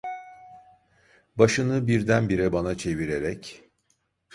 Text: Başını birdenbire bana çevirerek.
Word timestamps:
Başını 1.35 1.87
birdenbire 1.87 2.53
bana 2.53 2.77
çevirerek. 2.77 3.61